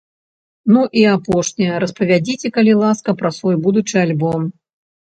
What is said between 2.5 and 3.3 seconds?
калі ласка,